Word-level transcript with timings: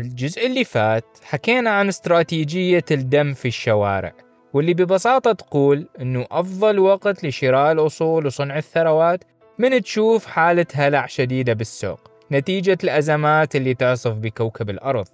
بالجزء 0.00 0.46
اللي 0.46 0.64
فات 0.64 1.04
حكينا 1.22 1.70
عن 1.70 1.88
استراتيجية 1.88 2.84
الدم 2.90 3.34
في 3.34 3.48
الشوارع 3.48 4.12
واللي 4.54 4.74
ببساطة 4.74 5.32
تقول 5.32 5.88
إنه 6.00 6.26
أفضل 6.30 6.78
وقت 6.78 7.24
لشراء 7.24 7.72
الأصول 7.72 8.26
وصنع 8.26 8.58
الثروات 8.58 9.24
من 9.58 9.82
تشوف 9.82 10.26
حالة 10.26 10.66
هلع 10.74 11.06
شديدة 11.06 11.52
بالسوق 11.52 12.10
نتيجة 12.32 12.78
الأزمات 12.84 13.56
اللي 13.56 13.74
تعصف 13.74 14.12
بكوكب 14.12 14.70
الأرض. 14.70 15.06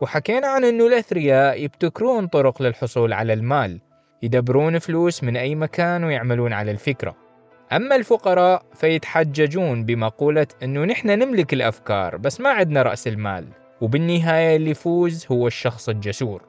وحكينا 0.00 0.46
عن 0.46 0.64
أنه 0.64 0.86
الأثرياء 0.86 1.62
يبتكرون 1.62 2.26
طرق 2.26 2.62
للحصول 2.62 3.12
على 3.12 3.32
المال 3.32 3.80
يدبرون 4.22 4.78
فلوس 4.78 5.24
من 5.24 5.36
أي 5.36 5.54
مكان 5.54 6.04
ويعملون 6.04 6.52
على 6.52 6.70
الفكرة. 6.70 7.16
أما 7.72 7.96
الفقراء 7.96 8.62
فيتحججون 8.74 9.84
بمقولة 9.84 10.46
أنه 10.62 10.84
نحن 10.84 11.08
نملك 11.10 11.52
الأفكار 11.52 12.16
بس 12.16 12.40
ما 12.40 12.50
عندنا 12.50 12.82
رأس 12.82 13.08
المال. 13.08 13.44
وبالنهاية 13.80 14.56
اللي 14.56 14.70
يفوز 14.70 15.26
هو 15.32 15.46
الشخص 15.46 15.88
الجسور. 15.88 16.42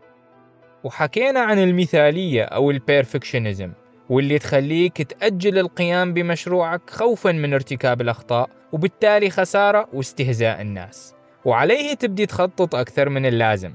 وحكينا 0.83 1.39
عن 1.39 1.59
المثالية 1.59 2.43
أو 2.43 2.71
البيرفكشنزم 2.71 3.71
واللي 4.09 4.39
تخليك 4.39 5.01
تأجل 5.01 5.57
القيام 5.57 6.13
بمشروعك 6.13 6.89
خوفا 6.89 7.31
من 7.31 7.53
ارتكاب 7.53 8.01
الأخطاء 8.01 8.49
وبالتالي 8.71 9.29
خسارة 9.29 9.87
واستهزاء 9.93 10.61
الناس. 10.61 11.15
وعليه 11.45 11.93
تبدي 11.93 12.25
تخطط 12.25 12.75
أكثر 12.75 13.09
من 13.09 13.25
اللازم. 13.25 13.73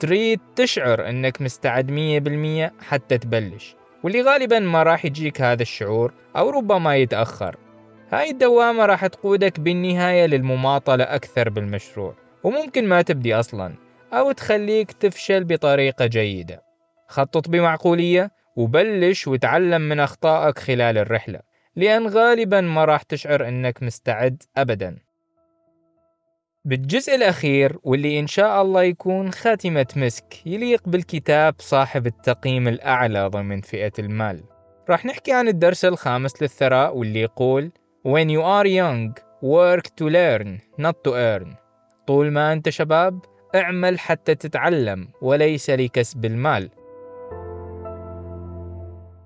تريد 0.00 0.40
تشعر 0.56 1.08
أنك 1.08 1.42
مستعد 1.42 1.90
مية 1.90 2.20
بالمية 2.20 2.72
حتى 2.80 3.18
تبلش 3.18 3.76
واللي 4.02 4.22
غالبا 4.22 4.58
ما 4.58 4.82
راح 4.82 5.04
يجيك 5.04 5.40
هذا 5.40 5.62
الشعور 5.62 6.12
أو 6.36 6.50
ربما 6.50 6.96
يتأخر. 6.96 7.56
هاي 8.10 8.30
الدوامة 8.30 8.86
راح 8.86 9.06
تقودك 9.06 9.60
بالنهاية 9.60 10.26
للمماطلة 10.26 11.04
أكثر 11.04 11.48
بالمشروع. 11.48 12.25
وممكن 12.46 12.88
ما 12.88 13.02
تبدي 13.02 13.34
أصلا 13.34 13.74
أو 14.12 14.32
تخليك 14.32 14.92
تفشل 14.92 15.44
بطريقة 15.44 16.06
جيدة. 16.06 16.62
خطط 17.08 17.48
بمعقولية 17.48 18.30
وبلش 18.56 19.28
وتعلم 19.28 19.80
من 19.80 20.00
أخطائك 20.00 20.58
خلال 20.58 20.98
الرحلة 20.98 21.40
لأن 21.76 22.06
غالبا 22.06 22.60
ما 22.60 22.84
راح 22.84 23.02
تشعر 23.02 23.48
أنك 23.48 23.82
مستعد 23.82 24.42
أبدا. 24.56 24.96
بالجزء 26.64 27.14
الأخير 27.14 27.78
واللي 27.84 28.20
إن 28.20 28.26
شاء 28.26 28.62
الله 28.62 28.82
يكون 28.82 29.32
خاتمة 29.32 29.86
مسك 29.96 30.46
يليق 30.46 30.88
بالكتاب 30.88 31.54
صاحب 31.58 32.06
التقييم 32.06 32.68
الأعلى 32.68 33.26
ضمن 33.26 33.60
فئة 33.60 33.92
المال. 33.98 34.42
راح 34.90 35.04
نحكي 35.04 35.32
عن 35.32 35.48
الدرس 35.48 35.84
الخامس 35.84 36.42
للثراء 36.42 36.96
واللي 36.96 37.20
يقول 37.20 37.72
When 38.08 38.28
you 38.28 38.42
are 38.42 38.66
young 38.66 39.14
work 39.42 39.86
to 39.96 40.08
learn 40.08 40.60
not 40.78 40.94
to 41.04 41.14
earn. 41.14 41.65
طول 42.06 42.30
ما 42.30 42.52
أنت 42.52 42.68
شباب 42.68 43.20
اعمل 43.54 43.98
حتى 43.98 44.34
تتعلم 44.34 45.08
وليس 45.22 45.70
لكسب 45.70 46.24
المال. 46.24 46.70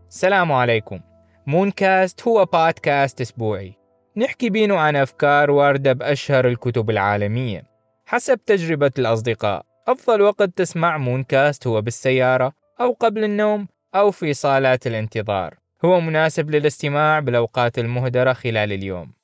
السلام 0.08 0.52
عليكم. 0.52 1.00
مونكاست 1.46 2.28
هو 2.28 2.44
بودكاست 2.44 3.20
أسبوعي. 3.20 3.74
نحكي 4.16 4.50
بينه 4.50 4.76
عن 4.78 4.96
أفكار 4.96 5.50
واردة 5.50 5.92
بأشهر 5.92 6.48
الكتب 6.48 6.90
العالمية. 6.90 7.62
حسب 8.06 8.44
تجربة 8.44 8.90
الأصدقاء 8.98 9.62
أفضل 9.88 10.22
وقت 10.22 10.42
تسمع 10.42 10.98
مونكاست 10.98 11.66
هو 11.66 11.82
بالسيارة 11.82 12.52
أو 12.80 12.92
قبل 12.92 13.24
النوم 13.24 13.68
أو 13.94 14.10
في 14.10 14.32
صالات 14.32 14.86
الانتظار. 14.86 15.54
هو 15.84 16.00
مناسب 16.00 16.50
للاستماع 16.50 17.20
بالأوقات 17.20 17.78
المهدرة 17.78 18.32
خلال 18.32 18.72
اليوم. 18.72 19.19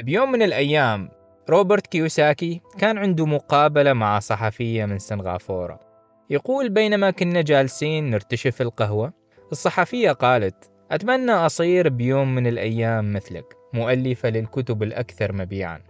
بيوم 0.00 0.32
من 0.32 0.42
الأيام 0.42 1.08
روبرت 1.50 1.86
كيوساكي 1.86 2.60
كان 2.78 2.98
عنده 2.98 3.26
مقابلة 3.26 3.92
مع 3.92 4.18
صحفية 4.18 4.84
من 4.84 4.98
سنغافورة. 4.98 5.80
يقول 6.30 6.68
بينما 6.68 7.10
كنا 7.10 7.42
جالسين 7.42 8.10
نرتشف 8.10 8.62
القهوة 8.62 9.12
الصحفية 9.52 10.12
قالت 10.12 10.70
أتمنى 10.90 11.32
أصير 11.32 11.88
بيوم 11.88 12.34
من 12.34 12.46
الأيام 12.46 13.12
مثلك 13.12 13.44
مؤلفة 13.74 14.28
للكتب 14.28 14.82
الأكثر 14.82 15.32
مبيعا. 15.32 15.80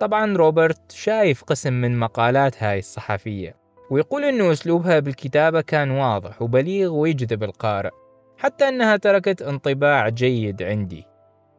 طبعا 0.00 0.36
روبرت 0.36 0.92
شايف 0.92 1.44
قسم 1.44 1.72
من 1.72 1.98
مقالات 1.98 2.62
هاي 2.62 2.78
الصحفية 2.78 3.56
ويقول 3.90 4.24
أنه 4.24 4.52
أسلوبها 4.52 4.98
بالكتابة 4.98 5.60
كان 5.60 5.90
واضح 5.90 6.42
وبليغ 6.42 6.92
ويجذب 6.92 7.42
القارئ 7.42 7.90
حتى 8.38 8.68
أنها 8.68 8.96
تركت 8.96 9.42
انطباع 9.42 10.08
جيد 10.08 10.62
عندي. 10.62 11.04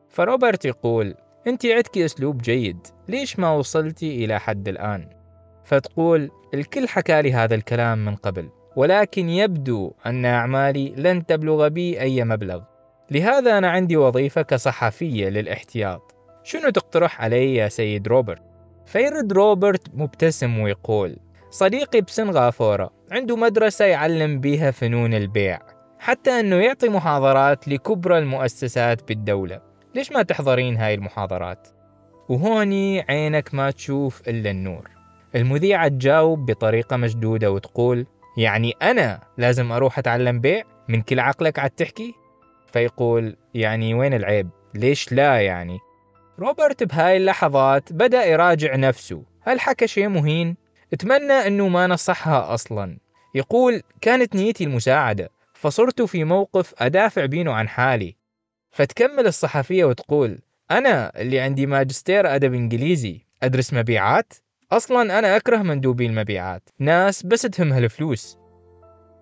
فروبرت 0.09 0.65
يقول 0.65 1.15
أنت 1.47 1.65
عندك 1.65 1.97
أسلوب 1.97 2.37
جيد 2.37 2.87
ليش 3.07 3.39
ما 3.39 3.51
وصلتي 3.51 4.25
إلى 4.25 4.39
حد 4.39 4.67
الآن؟ 4.67 5.09
فتقول 5.65 6.29
الكل 6.53 6.87
حكى 6.87 7.21
لي 7.21 7.33
هذا 7.33 7.55
الكلام 7.55 8.05
من 8.05 8.15
قبل 8.15 8.49
ولكن 8.75 9.29
يبدو 9.29 9.93
أن 10.05 10.25
أعمالي 10.25 10.93
لن 10.97 11.25
تبلغ 11.25 11.67
بي 11.67 12.01
أي 12.01 12.23
مبلغ 12.23 12.61
لهذا 13.11 13.57
أنا 13.57 13.69
عندي 13.69 13.97
وظيفة 13.97 14.41
كصحفية 14.41 15.29
للاحتياط 15.29 16.15
شنو 16.43 16.69
تقترح 16.69 17.21
علي 17.21 17.55
يا 17.55 17.69
سيد 17.69 18.07
روبرت؟ 18.07 18.41
فيرد 18.85 19.33
روبرت 19.33 19.87
مبتسم 19.93 20.59
ويقول 20.59 21.17
صديقي 21.49 22.01
بسنغافورة 22.01 22.91
عنده 23.11 23.35
مدرسة 23.35 23.85
يعلم 23.85 24.39
بيها 24.39 24.71
فنون 24.71 25.13
البيع 25.13 25.59
حتى 25.99 26.39
أنه 26.39 26.55
يعطي 26.55 26.89
محاضرات 26.89 27.67
لكبرى 27.67 28.17
المؤسسات 28.17 29.07
بالدولة 29.07 29.74
ليش 29.95 30.11
ما 30.11 30.23
تحضرين 30.23 30.77
هاي 30.77 30.93
المحاضرات؟ 30.93 31.67
وهوني 32.29 33.01
عينك 33.01 33.53
ما 33.53 33.71
تشوف 33.71 34.21
إلا 34.27 34.51
النور. 34.51 34.89
المذيعة 35.35 35.87
تجاوب 35.87 36.51
بطريقة 36.51 36.97
مشدودة 36.97 37.51
وتقول 37.51 38.05
يعني 38.37 38.73
أنا 38.81 39.19
لازم 39.37 39.71
أروح 39.71 39.99
أتعلم 39.99 40.39
بيع؟ 40.39 40.63
من 40.89 41.01
كل 41.01 41.19
عقلك 41.19 41.59
عاد 41.59 41.69
تحكي؟ 41.69 42.13
فيقول 42.73 43.35
يعني 43.53 43.93
وين 43.93 44.13
العيب؟ 44.13 44.49
ليش 44.73 45.13
لا 45.13 45.41
يعني؟ 45.41 45.79
روبرت 46.39 46.83
بهاي 46.83 47.17
اللحظات 47.17 47.93
بدأ 47.93 48.25
يراجع 48.25 48.75
نفسه. 48.75 49.23
هل 49.41 49.59
حكى 49.59 49.87
شيء 49.87 50.07
مهين؟ 50.07 50.57
اتمنى 50.93 51.33
أنه 51.33 51.67
ما 51.67 51.87
نصحها 51.87 52.53
أصلا. 52.53 52.97
يقول 53.35 53.81
كانت 54.01 54.35
نيتي 54.35 54.63
المساعدة 54.63 55.29
فصرت 55.53 56.01
في 56.01 56.23
موقف 56.23 56.73
أدافع 56.77 57.25
بينه 57.25 57.53
عن 57.53 57.67
حالي. 57.67 58.24
فتكمل 58.75 59.27
الصحفية 59.27 59.85
وتقول 59.85 60.39
أنا 60.71 61.21
اللي 61.21 61.39
عندي 61.39 61.65
ماجستير 61.65 62.35
أدب 62.35 62.53
إنجليزي 62.53 63.25
أدرس 63.43 63.73
مبيعات؟ 63.73 64.33
أصلا 64.71 65.19
أنا 65.19 65.35
أكره 65.35 65.57
مندوبي 65.57 66.05
المبيعات 66.05 66.69
ناس 66.79 67.23
بس 67.23 67.41
تهمها 67.41 67.77
الفلوس 67.77 68.37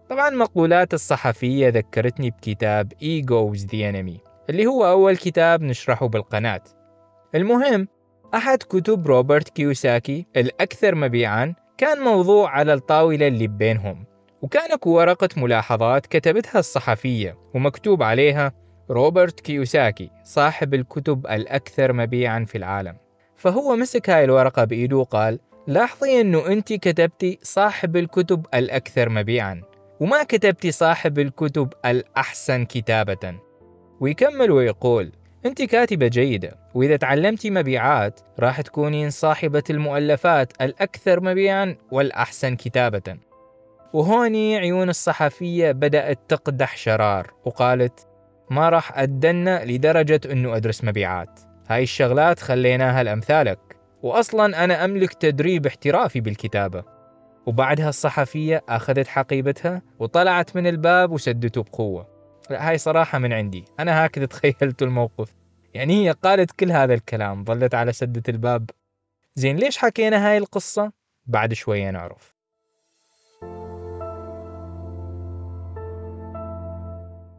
طبعا 0.09 0.30
مقولات 0.30 0.94
الصحفية 0.94 1.69
ذكرتني 1.69 2.30
بكتاب 2.30 2.94
Ego 2.94 3.58
is 3.58 3.62
the 3.62 3.94
Enemy 3.94 4.30
اللي 4.50 4.66
هو 4.66 4.90
أول 4.90 5.18
كتاب 5.18 5.64
نشرحه 5.64 6.08
بالقناة. 6.08 6.64
المهم 7.35 7.88
أحد 8.35 8.58
كتب 8.64 9.08
روبرت 9.08 9.50
كيوساكي 9.50 10.25
الأكثر 10.38 10.96
مبيعا 10.96 11.56
كان 11.78 12.00
موضوع 12.00 12.50
على 12.50 12.74
الطاولة 12.74 13.28
اللي 13.28 13.47
بينهم 13.47 14.06
وكان 14.41 14.78
ورقة 14.85 15.30
ملاحظات 15.38 16.06
كتبتها 16.06 16.59
الصحفية 16.59 17.38
ومكتوب 17.53 18.03
عليها 18.03 18.62
روبرت 18.92 19.40
كيوساكي 19.40 20.10
صاحب 20.24 20.74
الكتب 20.74 21.28
الأكثر 21.28 21.94
مبيعا 21.94 22.46
في 22.48 22.58
العالم. 22.58 22.98
فهو 23.36 23.76
مسك 23.76 24.10
هاي 24.10 24.24
الورقة 24.24 24.64
بإيده 24.64 24.97
وقال 24.97 25.40
لاحظي 25.68 26.22
أنه 26.22 26.47
أنت 26.47 26.74
كتبتي 26.74 27.40
صاحب 27.41 27.97
الكتب 27.97 28.46
الأكثر 28.53 29.09
مبيعا 29.09 29.62
وما 30.00 30.24
كتبتي 30.24 30.72
صاحب 30.72 31.20
الكتب 31.20 31.74
الأحسن 31.85 32.66
كتابة. 32.66 33.40
ويكمل 34.00 34.52
ويقول 34.52 35.12
أنت 35.46 35.62
كاتبة 35.62 36.08
جيدة 36.08 36.58
وإذا 36.74 36.96
تعلمتي 36.96 37.50
مبيعات 37.50 38.20
راح 38.40 38.62
تكونين 38.62 39.09
صاحبة 39.09 39.64
المؤلفات 39.70 40.62
الأكثر 40.62 41.20
مبيعا 41.22 41.76
والأحسن 41.91 42.56
كتابة. 42.56 43.18
وهوني 43.94 44.58
عيون 44.58 44.90
الصحفية 44.90 45.72
بدأت 45.72 46.20
تقدح 46.28 46.78
شرار 46.78 47.34
وقالت 47.46 48.08
ما 48.49 48.69
راح 48.69 48.97
أدنا 48.99 49.66
لدرجة 49.66 50.22
أنه 50.31 50.55
أدرس 50.55 50.84
مبيعات. 50.84 51.40
هاي 51.69 51.84
الشغلات 51.84 52.40
خليناها 52.40 53.03
لأمثالك. 53.03 53.59
وأصلا 54.03 54.63
أنا 54.63 54.85
أملك 54.85 55.13
تدريب 55.13 55.66
احترافي 55.66 56.19
بالكتابة. 56.19 56.84
وبعدها 57.45 57.90
الصحفية 57.90 58.61
أخذت 58.69 59.07
حقيبتها 59.07 59.81
وطلعت 59.99 60.55
من 60.55 60.67
الباب 60.67 61.11
وسدته 61.11 61.63
بقوة. 61.63 62.07
لا 62.49 62.69
هاي 62.69 62.78
صراحة 62.78 63.19
من 63.19 63.34
عندي. 63.34 63.66
أنا 63.79 64.05
هكذا 64.05 64.25
تخيلت 64.35 64.81
الموقف. 64.81 65.35
يعني 65.73 66.05
هي 66.05 66.11
قالت 66.11 66.51
كل 66.51 66.72
هذا 66.72 66.93
الكلام 66.93 67.43
ظلت 67.43 67.75
على 67.75 67.93
سدة 67.93 68.23
الباب. 68.29 68.69
زين 69.35 69.55
ليش 69.55 69.78
حكينا 69.78 70.29
هاي 70.29 70.37
القصة؟ 70.37 70.91
بعد 71.25 71.53
شوية 71.53 71.90
نعرف. 71.90 72.33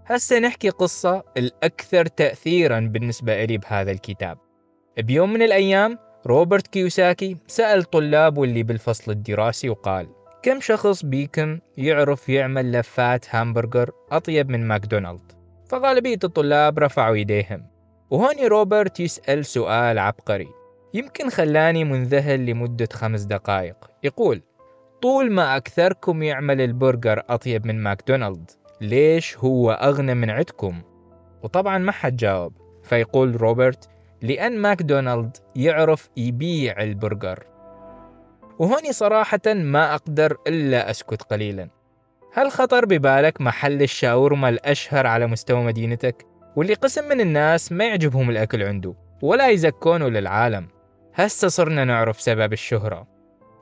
هسه 0.06 0.38
نحكي 0.38 0.68
قصة 0.68 1.22
الأكثر 1.36 2.06
تأثيرا 2.06 2.80
بالنسبة 2.80 3.44
إلي 3.44 3.58
بهذا 3.58 3.90
الكتاب. 3.90 4.38
بيوم 4.98 5.32
من 5.32 5.42
الأيام 5.42 5.98
روبرت 6.26 6.66
كيوساكي 6.66 7.36
سأل 7.46 7.84
طلابه 7.84 8.44
اللي 8.44 8.62
بالفصل 8.62 9.12
الدراسي 9.12 9.68
وقال 9.68 10.08
كم 10.42 10.60
شخص 10.60 11.04
بيكم 11.04 11.58
يعرف 11.76 12.28
يعمل 12.28 12.72
لفات 12.72 13.34
همبرجر 13.34 13.90
أطيب 14.12 14.50
من 14.50 14.68
ماكدونالد؟ 14.68 15.32
فغالبية 15.68 16.18
الطلاب 16.24 16.78
رفعوا 16.78 17.16
يديهم 17.16 17.66
وهوني 18.10 18.46
روبرت 18.46 19.00
يسأل 19.00 19.46
سؤال 19.46 19.98
عبقري. 19.98 20.48
يمكن 20.94 21.30
خلاني 21.30 21.84
منذهل 21.84 22.46
لمدة 22.46 22.88
خمس 22.92 23.22
دقائق. 23.22 23.76
يقول 24.02 24.42
طول 25.02 25.32
ما 25.32 25.56
أكثركم 25.56 26.22
يعمل 26.22 26.60
البرجر 26.60 27.22
أطيب 27.28 27.66
من 27.66 27.82
ماكدونالد 27.82 28.50
ليش 28.80 29.38
هو 29.38 29.70
أغنى 29.70 30.14
من 30.14 30.30
عندكم؟ 30.30 30.82
وطبعا 31.42 31.78
ما 31.78 31.92
حد 31.92 32.16
جاوب 32.16 32.52
فيقول 32.82 33.40
روبرت 33.40 33.88
لأن 34.22 34.58
ماكدونالد 34.58 35.36
يعرف 35.56 36.10
يبيع 36.16 36.82
البرجر. 36.82 37.46
وهوني 38.58 38.92
صراحة 38.92 39.40
ما 39.46 39.94
أقدر 39.94 40.36
إلا 40.46 40.90
أسكت 40.90 41.22
قليلا. 41.22 41.68
هل 42.32 42.50
خطر 42.50 42.84
ببالك 42.84 43.40
محل 43.40 43.82
الشاورما 43.82 44.48
الأشهر 44.48 45.06
على 45.06 45.26
مستوى 45.26 45.64
مدينتك؟ 45.64 46.26
واللي 46.56 46.74
قسم 46.74 47.08
من 47.08 47.20
الناس 47.20 47.72
ما 47.72 47.84
يعجبهم 47.84 48.30
الأكل 48.30 48.62
عنده 48.62 48.94
ولا 49.22 49.50
يزكونه 49.50 50.08
للعالم. 50.08 50.68
هسه 51.14 51.48
صرنا 51.48 51.84
نعرف 51.84 52.20
سبب 52.20 52.52
الشهرة. 52.52 53.06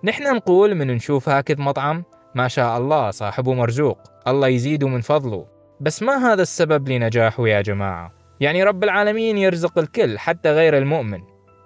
نحن 0.05 0.37
نقول 0.37 0.75
من 0.75 0.87
نشوف 0.87 1.29
هاكذ 1.29 1.61
مطعم؟ 1.61 2.05
ما 2.35 2.49
شاء 2.49 2.79
الله 2.79 3.11
صاحبه 3.11 3.55
مرزوق. 3.55 3.99
الله 4.27 4.49
يزيده 4.49 4.89
من 4.89 5.01
فضله. 5.01 5.47
بس 5.81 6.03
ما 6.03 6.33
هذا 6.33 6.43
السبب 6.43 6.89
لنجاحه 6.89 7.49
يا 7.49 7.61
جماعة؟ 7.61 8.13
يعني 8.41 8.63
رب 8.65 8.85
العالمين 8.85 9.39
يرزق 9.39 9.79
الكل 9.79 10.19
حتى 10.19 10.53
غير 10.53 10.79
المؤمن. 10.79 11.21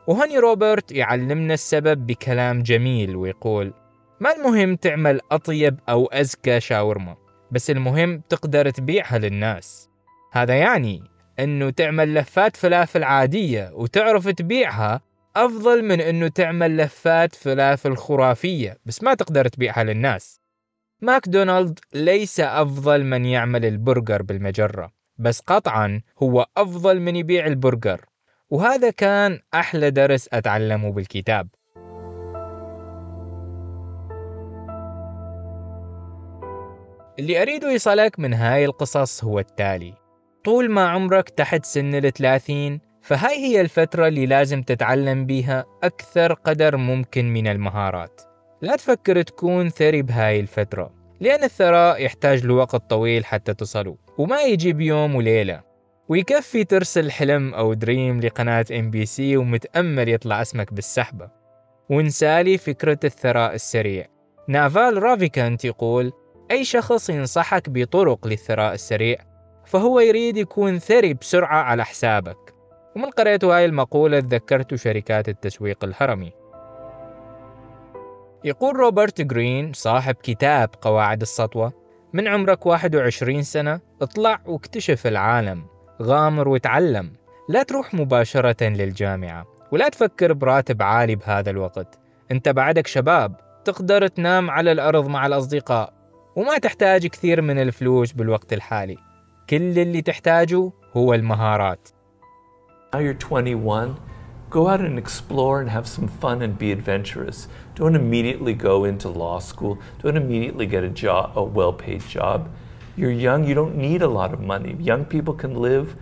وهني 0.06 0.38
روبرت 0.38 0.92
يعلمنا 0.92 1.54
السبب 1.54 2.06
بكلام 2.06 2.62
جميل 2.62 3.16
ويقول 3.16 3.72
ما 4.20 4.36
المهم 4.36 4.76
تعمل 4.76 5.20
أطيب 5.32 5.80
أو 5.88 6.06
أزكى 6.06 6.60
شاورما 6.60 7.16
بس 7.50 7.70
المهم 7.70 8.22
تقدر 8.28 8.70
تبيعها 8.70 9.18
للناس. 9.18 9.90
هذا 10.32 10.54
يعني 10.54 11.02
أنه 11.38 11.70
تعمل 11.70 12.14
لفات 12.14 12.56
فلافل 12.56 13.04
عادية 13.04 13.70
وتعرف 13.74 14.28
تبيعها 14.28 15.00
أفضل 15.36 15.84
من 15.84 16.00
أنه 16.00 16.28
تعمل 16.28 16.76
لفات 16.76 17.34
فلافل 17.34 17.96
خرافية 17.96 18.78
بس 18.86 19.02
ما 19.02 19.14
تقدر 19.14 19.48
تبيعها 19.48 19.84
للناس. 19.84 20.45
ماكدونالد 21.00 21.78
ليس 21.94 22.40
أفضل 22.40 23.04
من 23.04 23.24
يعمل 23.24 23.64
البرجر 23.64 24.22
بالمجرة 24.22 24.92
بس 25.18 25.40
قطعا 25.40 26.00
هو 26.22 26.46
أفضل 26.56 27.00
من 27.00 27.16
يبيع 27.16 27.46
البرجر 27.46 28.04
وهذا 28.50 28.90
كان 28.90 29.40
أحلى 29.54 29.90
درس 29.90 30.28
أتعلمه 30.32 30.92
بالكتاب. 30.92 31.48
اللي 37.18 37.42
أريد 37.42 37.62
يصلك 37.62 38.18
من 38.18 38.34
هاي 38.34 38.64
القصص 38.64 39.24
هو 39.24 39.38
التالي 39.38 39.94
طول 40.44 40.70
ما 40.70 40.88
عمرك 40.88 41.28
تحت 41.28 41.64
سن 41.64 41.94
الثلاثين 41.94 42.80
فهاي 43.02 43.36
هي 43.36 43.60
الفترة 43.60 44.08
اللي 44.08 44.26
لازم 44.26 44.62
تتعلم 44.62 45.26
بيها 45.26 45.64
أكثر 45.82 46.32
قدر 46.32 46.76
ممكن 46.76 47.32
من 47.32 47.46
المهارات. 47.46 48.35
لا 48.66 48.76
تفكر 48.76 49.22
تكون 49.22 49.68
ثري 49.68 50.02
بهاي 50.02 50.40
الفترة 50.40 50.90
لأن 51.20 51.44
الثراء 51.44 52.04
يحتاج 52.04 52.44
لوقت 52.46 52.90
طويل 52.90 53.24
حتى 53.24 53.54
تصله 53.54 53.96
وما 54.18 54.42
يجي 54.42 54.72
بيوم 54.72 55.14
وليلة. 55.14 55.62
ويكفي 56.08 56.64
ترسل 56.64 57.10
حلم 57.10 57.54
أو 57.54 57.74
دريم 57.74 58.20
لقناة 58.20 58.64
ام 58.72 58.90
بي 58.90 59.06
سي 59.06 59.36
ومتأمل 59.36 60.08
يطلع 60.08 60.42
اسمك 60.42 60.72
بالسحبة. 60.72 61.30
ونسالي 61.90 62.58
فكرة 62.58 62.98
الثراء 63.04 63.54
السريع. 63.54 64.06
نافال 64.48 65.02
رافيكانت 65.02 65.64
يقول 65.64 66.12
أي 66.50 66.64
شخص 66.64 67.10
ينصحك 67.10 67.70
بطرق 67.70 68.26
للثراء 68.26 68.74
السريع 68.74 69.18
فهو 69.64 70.00
يريد 70.00 70.36
يكون 70.36 70.78
ثري 70.78 71.14
بسرعة 71.14 71.62
على 71.62 71.84
حسابك. 71.84 72.54
ومن 72.96 73.10
قرأت 73.10 73.44
هاي 73.44 73.64
المقولة 73.64 74.20
تذكرت 74.20 74.74
شركات 74.74 75.28
التسويق 75.28 75.84
الهرمي. 75.84 76.45
يقول 78.44 78.76
روبرت 78.76 79.20
جرين 79.20 79.72
صاحب 79.72 80.14
كتاب 80.14 80.70
قواعد 80.80 81.20
السطوة 81.20 81.72
من 82.12 82.28
عمرك 82.28 82.66
21 82.66 83.42
سنة 83.42 83.80
اطلع 84.02 84.40
واكتشف 84.46 85.06
العالم 85.06 85.66
غامر 86.02 86.48
وتعلم. 86.48 87.12
لا 87.48 87.62
تروح 87.62 87.94
مباشرة 87.94 88.64
للجامعة 88.64 89.46
ولا 89.72 89.88
تفكر 89.88 90.32
براتب 90.32 90.82
عالي 90.82 91.16
بهذا 91.16 91.50
الوقت. 91.50 91.98
انت 92.30 92.48
بعدك 92.48 92.86
شباب 92.86 93.36
تقدر 93.64 94.06
تنام 94.06 94.50
على 94.50 94.72
الأرض 94.72 95.06
مع 95.06 95.26
الأصدقاء 95.26 95.92
وما 96.36 96.58
تحتاج 96.58 97.06
كثير 97.06 97.42
من 97.42 97.58
الفلوس 97.58 98.12
بالوقت 98.12 98.52
الحالي. 98.52 98.96
كل 99.50 99.78
اللي 99.78 100.02
تحتاجه 100.02 100.72
هو 100.96 101.14
المهارات. 101.14 101.88
Now 102.94 102.98
you're 102.98 103.30
21, 103.30 103.94
go 104.55 104.67
out 104.67 104.81
and 104.81 104.97
explore 104.97 105.61
and 105.61 105.69
have 105.69 105.87
some 105.87 106.07
fun 106.07 106.41
and 106.41 106.57
be 106.57 106.71
adventurous. 106.71 107.47
Don't 107.73 107.95
immediately 107.95 108.53
go 108.53 108.83
into 108.83 109.07
law 109.07 109.39
school. 109.39 109.79
Don't 110.03 110.17
immediately 110.17 110.65
get 110.65 110.83
a 110.83 110.89
job, 110.89 111.31
a 111.37 111.43
well-paid 111.43 112.01
job. 112.07 112.49
You're 112.97 113.11
young, 113.11 113.45
you 113.45 113.55
don't 113.55 113.77
need 113.77 114.01
a 114.01 114.09
lot 114.09 114.33
of 114.33 114.41
money. 114.41 114.75
Young 114.79 115.05
people 115.05 115.33
can 115.33 115.55
live, 115.55 115.95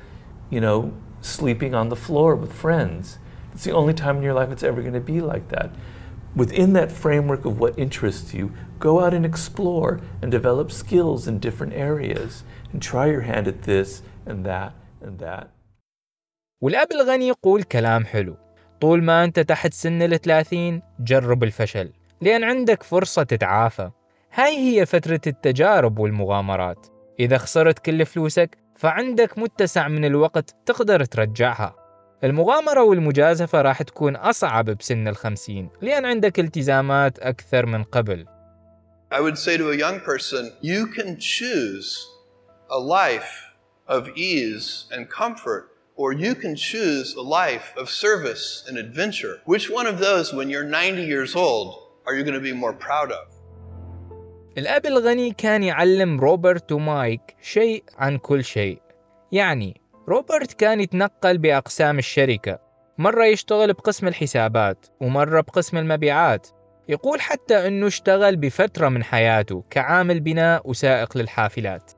you 0.49 0.59
know, 0.59 0.93
sleeping 1.21 1.75
on 1.75 1.89
the 1.89 1.95
floor 1.95 2.35
with 2.35 2.51
friends. 2.51 3.19
It's 3.53 3.63
the 3.63 3.71
only 3.71 3.93
time 3.93 4.17
in 4.17 4.23
your 4.23 4.33
life 4.33 4.49
it's 4.49 4.63
ever 4.63 4.81
going 4.81 4.93
to 4.93 4.99
be 4.99 5.21
like 5.21 5.49
that. 5.49 5.69
Within 6.35 6.73
that 6.73 6.91
framework 6.91 7.45
of 7.45 7.59
what 7.59 7.77
interests 7.77 8.33
you, 8.33 8.53
go 8.79 8.99
out 8.99 9.13
and 9.13 9.25
explore 9.25 10.01
and 10.21 10.31
develop 10.31 10.71
skills 10.71 11.27
in 11.27 11.39
different 11.39 11.73
areas 11.73 12.43
and 12.71 12.81
try 12.81 13.07
your 13.07 13.21
hand 13.21 13.47
at 13.47 13.63
this 13.63 14.01
and 14.25 14.45
that 14.45 14.73
and 15.01 15.19
that. 15.19 15.51
والأب 16.61 16.91
الغني 16.91 17.27
يقول 17.27 17.63
كلام 17.63 18.05
حلو 18.05 18.35
طول 18.84 19.02
ما 19.02 19.24
أنت 19.24 19.40
تحت 19.40 19.74
سن 19.74 20.02
الثلاثين 20.02 20.82
جرب 21.00 21.44
الفشل 21.44 21.92
لأن 22.20 22.44
عندك 22.44 22.82
فرصة 22.82 23.22
تتعافى. 23.22 23.90
هاي 24.32 24.56
هي 24.56 24.86
فترة 24.86 25.20
التجارب 25.26 25.98
والمغامرات. 25.98 26.86
إذا 27.20 27.38
خسرت 27.38 27.78
كل 27.78 28.06
فلوسك 28.06 28.58
فعندك 28.76 29.38
متسع 29.38 29.88
من 29.88 30.04
الوقت 30.04 30.56
تقدر 30.66 31.04
ترجعها. 31.04 31.76
المغامرة 32.24 32.82
والمجازفة 32.82 33.62
راح 33.62 33.82
تكون 33.82 34.16
أصعب 34.16 34.64
بسن 34.64 35.08
الخمسين 35.08 35.70
لأن 35.80 36.04
عندك 36.04 36.40
التزامات 36.40 37.18
أكثر 37.18 37.66
من 37.66 37.84
قبل. 37.84 38.26
I 39.12 39.20
would 39.20 39.38
say 39.38 39.56
to 39.56 39.70
a 39.70 39.76
young 39.76 40.00
person, 40.00 40.52
you 40.62 40.86
can 40.86 41.16
choose 41.18 42.06
a 42.70 42.78
life 42.78 43.54
of 43.88 44.08
ease 44.16 44.86
and 44.92 45.08
comfort, 45.08 45.73
or 45.96 46.12
you 46.12 46.34
can 46.34 46.56
choose 46.56 47.14
a 47.14 47.22
life 47.22 47.72
of 47.76 47.88
service 47.88 48.64
and 48.68 48.76
adventure. 48.78 49.40
Which 49.44 49.70
one 49.70 49.86
of 49.86 49.98
those, 49.98 50.32
when 50.32 50.50
you're 50.50 50.64
90 50.64 51.02
years 51.02 51.36
old, 51.36 51.68
are 52.06 52.14
you 52.14 52.24
going 52.24 52.34
to 52.34 52.40
be 52.40 52.52
more 52.52 52.72
proud 52.72 53.12
of? 53.12 53.34
الأب 54.58 54.86
الغني 54.86 55.30
كان 55.30 55.62
يعلم 55.62 56.20
روبرت 56.20 56.72
ومايك 56.72 57.36
شيء 57.42 57.84
عن 57.98 58.18
كل 58.18 58.44
شيء 58.44 58.82
يعني 59.32 59.80
روبرت 60.08 60.52
كان 60.52 60.80
يتنقل 60.80 61.38
بأقسام 61.38 61.98
الشركة 61.98 62.58
مرة 62.98 63.24
يشتغل 63.24 63.72
بقسم 63.72 64.08
الحسابات 64.08 64.86
ومرة 65.00 65.40
بقسم 65.40 65.76
المبيعات 65.76 66.46
يقول 66.88 67.20
حتى 67.20 67.66
أنه 67.66 67.86
اشتغل 67.86 68.36
بفترة 68.36 68.88
من 68.88 69.04
حياته 69.04 69.64
كعامل 69.70 70.20
بناء 70.20 70.70
وسائق 70.70 71.16
للحافلات 71.16 71.92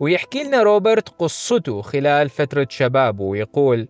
ويحكي 0.00 0.44
لنا 0.44 0.62
روبرت 0.62 1.08
قصته 1.08 1.82
خلال 1.82 2.28
فترة 2.28 2.66
شبابه 2.70 3.24
ويقول 3.24 3.88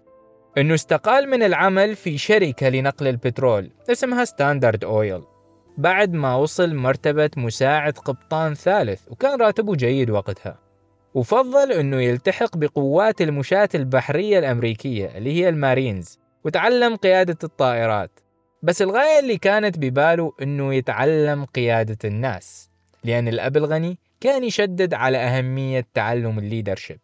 أنه 0.58 0.74
استقال 0.74 1.30
من 1.30 1.42
العمل 1.42 1.96
في 1.96 2.18
شركة 2.18 2.68
لنقل 2.68 3.08
البترول 3.08 3.70
اسمها 3.90 4.24
ستاندرد 4.24 4.84
أويل 4.84 5.22
بعد 5.78 6.12
ما 6.12 6.36
وصل 6.36 6.74
مرتبة 6.74 7.30
مساعد 7.36 7.98
قبطان 7.98 8.54
ثالث 8.54 9.00
وكان 9.08 9.40
راتبه 9.40 9.74
جيد 9.74 10.10
وقتها. 10.10 10.58
وفضل 11.14 11.72
أنه 11.72 12.02
يلتحق 12.02 12.56
بقوات 12.56 13.22
المشاة 13.22 13.68
البحرية 13.74 14.38
الأمريكية 14.38 15.06
اللي 15.06 15.32
هي 15.32 15.48
المارينز 15.48 16.18
وتعلم 16.44 16.96
قيادة 16.96 17.38
الطائرات. 17.44 18.20
بس 18.62 18.82
الغاية 18.82 19.18
اللي 19.18 19.38
كانت 19.38 19.78
بباله 19.78 20.32
أنه 20.42 20.74
يتعلم 20.74 21.44
قيادة 21.44 21.98
الناس 22.04 22.70
لأن 23.04 23.28
الأب 23.28 23.56
الغني 23.56 23.98
كان 24.22 24.44
يشدد 24.44 24.94
على 24.94 25.18
أهمية 25.18 25.86
تعلم 25.94 26.38
ال 26.38 26.44
leadership. 26.44 27.00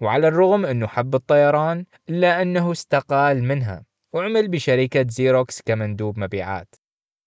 وعلى 0.00 0.28
الرغم 0.28 0.66
أنه 0.66 0.86
حب 0.86 1.14
الطيران 1.14 1.84
إلا 2.08 2.42
أنه 2.42 2.72
استقال 2.72 3.44
منها 3.44 3.84
وعمل 4.12 4.48
بشركة 4.48 5.06
زيروكس 5.08 5.62
كمندوب 5.62 6.18
مبيعات. 6.18 6.74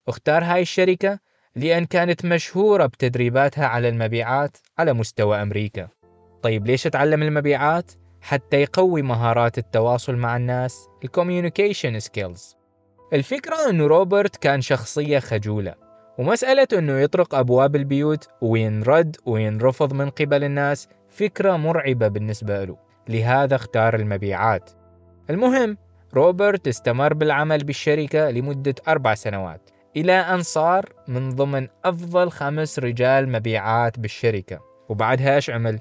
اختار 0.08 0.44
هاي 0.44 0.62
الشركة 0.62 1.18
لأن 1.56 1.84
كانت 1.84 2.24
مشهورة 2.24 2.86
بتدريباتها 2.86 3.66
على 3.66 3.88
المبيعات 3.88 4.56
على 4.78 4.92
مستوى 4.92 5.42
أمريكا. 5.42 5.88
طيب 6.42 6.66
ليش 6.66 6.82
تعلم 6.82 7.22
المبيعات؟ 7.22 7.92
حتى 8.20 8.56
يقوي 8.56 9.02
مهارات 9.02 9.58
التواصل 9.58 10.16
مع 10.16 10.36
الناس 10.36 10.88
ال 11.04 11.11
communication 11.11 12.00
skills 12.00 12.56
الفكرة 13.12 13.70
أنه 13.70 13.86
روبرت 13.86 14.36
كان 14.36 14.60
شخصية 14.60 15.18
خجولة. 15.18 15.87
ومسألة 16.18 16.66
أنه 16.72 17.00
يطرق 17.00 17.34
أبواب 17.34 17.76
البيوت 17.76 18.28
وينرد 18.40 19.16
وينرفض 19.26 19.92
من 19.92 20.10
قبل 20.10 20.44
الناس 20.44 20.88
فكرة 21.08 21.56
مرعبة 21.56 22.08
بالنسبة 22.08 22.64
له. 22.64 22.76
لهذا 23.08 23.56
اختار 23.56 23.94
المبيعات. 23.94 24.70
المهم 25.30 25.76
روبرت 26.14 26.68
استمر 26.68 27.14
بالعمل 27.14 27.64
بالشركة 27.64 28.30
لمدة 28.30 28.74
أربع 28.88 29.14
سنوات 29.14 29.70
إلى 29.96 30.12
أن 30.12 30.42
صار 30.42 30.92
من 31.08 31.28
ضمن 31.28 31.68
أفضل 31.84 32.30
خمس 32.30 32.78
رجال 32.78 33.28
مبيعات 33.28 33.98
بالشركة. 33.98 34.60
وبعدها 34.88 35.34
إيش 35.34 35.50
عمل؟ 35.50 35.80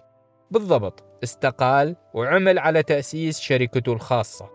بالضبط 0.52 1.04
استقال 1.24 1.96
وعمل 2.14 2.60
على 2.60 2.84
تأسيس 2.84 3.40
شركته 3.40 3.94
الخاصة. 3.94 4.50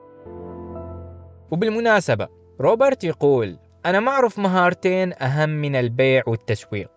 وبالمناسبة 1.50 2.28
روبرت 2.60 3.04
يقول 3.04 3.58
أنا 3.86 4.00
ما 4.00 4.10
أعرف 4.10 4.38
مهارتين 4.38 5.12
أهم 5.22 5.48
من 5.48 5.76
البيع 5.76 6.22
والتسويق. 6.26 6.90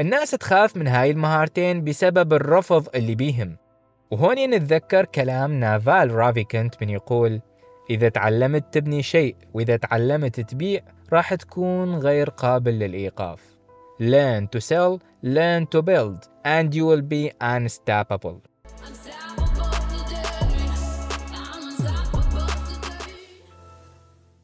الناس 0.00 0.30
تخاف 0.30 0.76
من 0.76 0.86
هاي 0.86 1.10
المهارتين 1.10 1.84
بسبب 1.84 2.32
الرفض 2.32 2.88
اللي 2.94 3.14
بيهم. 3.14 3.56
وهون 4.10 4.50
نتذكر 4.50 5.04
كلام 5.04 5.52
نافال 5.52 6.14
رافيكنت 6.14 6.74
من 6.82 6.90
يقول 6.90 7.40
إذا 7.90 8.08
تعلمت 8.08 8.74
تبني 8.74 9.02
شيء 9.02 9.36
وإذا 9.54 9.76
تعلمت 9.76 10.40
تبيع 10.40 10.80
راح 11.12 11.34
تكون 11.34 11.94
غير 11.94 12.30
قابل 12.30 12.78
للإيقاف. 12.78 13.40
Learn 14.00 14.48
to 14.56 14.60
sell, 14.60 15.00
learn 15.24 15.66
to 15.74 15.82
build, 15.82 16.28
and 16.44 16.74
you 16.74 16.84
will 16.86 17.02
be 17.02 17.30
unstoppable. 17.40 18.38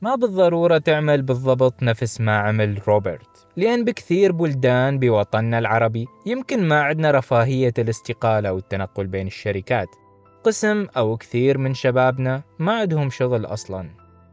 ما 0.03 0.15
بالضرورة 0.15 0.79
تعمل 0.79 1.23
بالضبط 1.23 1.83
نفس 1.83 2.21
ما 2.21 2.39
عمل 2.39 2.89
روبرت 2.89 3.47
لأن 3.57 3.85
بكثير 3.85 4.33
بلدان 4.33 4.99
بوطننا 4.99 5.59
العربي 5.59 6.07
يمكن 6.27 6.69
ما 6.69 6.83
عندنا 6.83 7.11
رفاهية 7.11 7.73
الاستقالة 7.79 8.53
والتنقل 8.53 9.07
بين 9.07 9.27
الشركات. 9.27 9.89
قسم 10.45 10.87
أو 10.97 11.17
كثير 11.17 11.59
من 11.59 11.75
شبابنا 11.75 12.43
ما 12.59 12.73
عندهم 12.73 13.11
شغل 13.11 13.45
أصلا. 13.45 13.91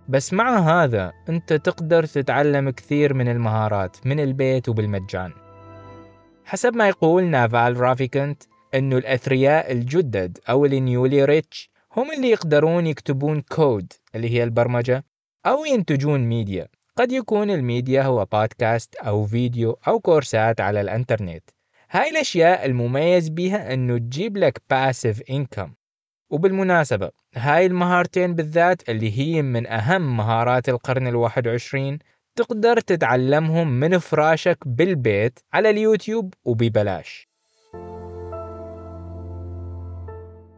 بس 0.09 0.33
مع 0.33 0.57
هذا 0.57 1.13
أنت 1.29 1.53
تقدر 1.53 2.05
تتعلم 2.05 2.69
كثير 2.69 3.13
من 3.13 3.27
المهارات 3.27 3.97
من 4.05 4.19
البيت 4.19 4.69
وبالمجان. 4.69 5.31
حسب 6.45 6.75
ما 6.75 6.87
يقول 6.87 7.23
نافال 7.23 7.79
رافيكنت 7.79 8.43
أنه 8.75 8.97
الأثرياء 8.97 9.71
الجدد 9.71 10.37
أو 10.49 10.65
النيولي 10.65 11.25
ريتش 11.25 11.69
هم 11.97 12.11
اللي 12.11 12.29
يقدرون 12.29 12.87
يكتبون 12.87 13.41
كود 13.41 13.93
اللي 14.15 14.29
هي 14.29 14.43
البرمجة 14.43 15.03
أو 15.45 15.65
ينتجون 15.65 16.19
ميديا. 16.19 16.67
قد 16.97 17.11
يكون 17.11 17.51
الميديا 17.51 18.03
هو 18.03 18.25
بودكاست 18.25 18.95
أو 18.95 19.25
فيديو 19.25 19.79
أو 19.87 19.99
كورسات 19.99 20.61
على 20.61 20.81
الأنترنت. 20.81 21.43
هاي 21.91 22.09
الأشياء 22.09 22.65
المميز 22.65 23.29
بيها 23.29 23.73
أنه 23.73 23.97
تجيب 23.97 24.37
لك 24.37 24.61
passive 24.69 25.21
income 25.29 25.73
وبالمناسبة 26.29 27.09
هاي 27.35 27.65
المهارتين 27.65 28.35
بالذات 28.35 28.89
اللي 28.89 29.19
هي 29.19 29.41
من 29.41 29.67
أهم 29.67 30.17
مهارات 30.17 30.69
القرن 30.69 31.07
الواحد 31.07 31.47
وعشرين 31.47 31.99
تقدر 32.35 32.79
تتعلمهم 32.79 33.79
من 33.79 33.97
فراشك 33.97 34.57
بالبيت 34.65 35.39
على 35.53 35.69
اليوتيوب 35.69 36.33
وببلاش. 36.45 37.27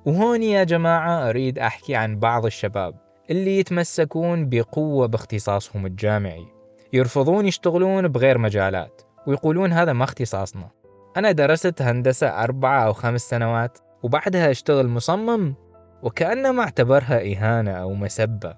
وهون 0.06 0.44
يا 0.44 0.64
جماعة 0.64 1.30
أريد 1.30 1.60
أحكي 1.60 1.96
عن 1.96 2.20
بعض 2.20 2.46
الشباب. 2.46 3.07
اللي 3.30 3.60
يتمسكون 3.60 4.50
بقوة 4.50 5.08
باختصاصهم 5.08 5.86
الجامعي. 5.86 6.46
يرفضون 6.94 7.48
يشتغلون 7.48 8.08
بغير 8.08 8.38
مجالات 8.38 9.02
ويقولون 9.28 9.74
هذا 9.74 9.94
ما 9.94 10.04
اختصاصنا. 10.04 10.70
أنا 11.18 11.32
درست 11.32 11.82
هندسة 11.82 12.28
أربعة 12.28 12.86
أو 12.86 12.94
خمس 12.94 13.22
سنوات 13.22 13.78
وبعدها 14.04 14.52
أشتغل 14.52 14.88
مصمم 14.88 15.56
وكأنما 16.04 16.64
اعتبرها 16.64 17.34
إهانة 17.34 17.72
أو 17.72 17.94
مسبة. 17.94 18.56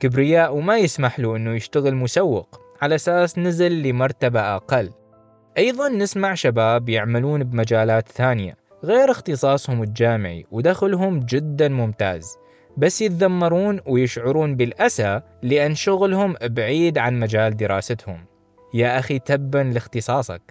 كبرياء 0.00 0.54
وما 0.54 0.78
يسمح 0.78 1.20
له 1.20 1.36
أنه 1.36 1.54
يشتغل 1.54 1.94
مسوق 1.94 2.60
على 2.82 2.94
أساس 2.94 3.38
نزل 3.38 3.82
لمرتبة 3.82 4.40
أقل. 4.40 4.90
أيضا 5.58 5.88
نسمع 5.88 6.34
شباب 6.34 6.88
يعملون 6.88 7.44
بمجالات 7.44 8.08
ثانية 8.08 8.56
غير 8.84 9.10
اختصاصهم 9.10 9.82
الجامعي 9.82 10.46
ودخلهم 10.50 11.20
جدا 11.20 11.68
ممتاز. 11.68 12.36
بس 12.76 13.02
يتذمرون 13.02 13.80
ويشعرون 13.86 14.56
بالأسى 14.56 15.20
لأن 15.42 15.74
شغلهم 15.74 16.34
بعيد 16.42 16.98
عن 16.98 17.20
مجال 17.20 17.56
دراستهم. 17.56 18.24
يا 18.74 18.98
أخي 18.98 19.18
تبا 19.18 19.58
لاختصاصك. 19.58 20.42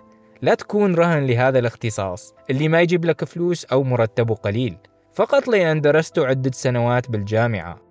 لا 0.42 0.54
تكون 0.54 0.96
رهن 0.96 1.26
لهذا 1.26 1.60
الاختصاص 1.60 2.36
اللي 2.50 2.68
ما 2.68 2.82
يجيب 2.82 3.06
لك 3.06 3.24
فلوس 3.24 3.66
أو 3.66 3.84
مرتبه 3.84 4.36
قليل. 4.36 4.78
فقط 5.14 5.48
لأن 5.48 5.82
درست 5.82 6.20
عدة 6.20 6.52
سنوات 6.54 7.10
بالجامعة. 7.10 7.82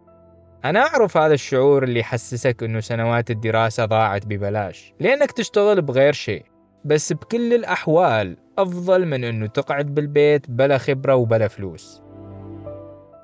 أنا 0.65 0.81
أعرف 0.81 1.17
هذا 1.17 1.35
الشعور 1.35 1.83
اللي 1.83 2.01
يحسسك 2.01 2.63
أنه 2.63 2.81
سنوات 2.81 3.31
الدراسة 3.31 3.85
ضاعت 3.85 4.27
ببلاش 4.27 4.95
لأنك 5.01 5.33
تشتغل 5.33 5.83
بغير 5.83 6.13
شيء. 6.13 6.45
بس 6.85 7.13
بكل 7.13 7.55
الأحوال 7.55 8.37
أفضل 8.59 9.07
من 9.07 9.25
أنه 9.25 9.47
تقعد 9.47 9.95
بالبيت 9.95 10.51
بلا 10.51 10.79
خبرة 10.79 11.15
وبلا 11.15 11.49
فلوس. 11.49 12.03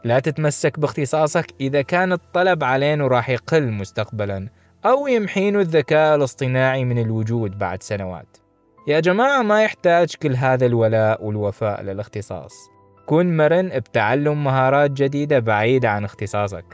لا 0.05 0.19
تتمسك 0.19 0.81
باختصاصك 0.81 1.47
إذا 1.61 1.83
كان 1.83 2.13
الطلب 2.13 2.65
علينا 2.65 3.07
راح 3.07 3.31
يقل 3.31 3.73
مستقبلا 3.73 4.49
أو 4.87 5.07
يمحين 5.07 5.61
الذكاء 5.61 6.17
الاصطناعي 6.17 6.85
من 6.85 6.99
الوجود 6.99 7.59
بعد 7.59 7.83
سنوات. 7.83 8.37
يا 8.89 9.01
جماعة 9.01 9.43
ما 9.43 9.63
يحتاج 9.63 10.15
كل 10.23 10.37
هذا 10.37 10.67
الولاء 10.67 11.25
والوفاء 11.25 11.83
للاختصاص. 11.83 12.53
كن 13.07 13.37
مرن 13.37 13.69
بتعلم 13.69 14.45
مهارات 14.45 14.91
جديدة 14.91 15.39
بعيدة 15.39 15.91
عن 15.91 16.05
اختصاصك. 16.05 16.65